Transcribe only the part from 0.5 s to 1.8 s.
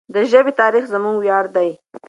تاریخ زموږ ویاړ دی.